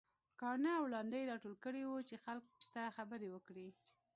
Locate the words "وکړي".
3.31-3.67